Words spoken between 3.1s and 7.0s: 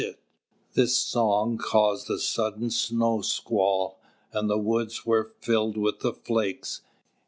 squall, and the woods were filled with the flakes.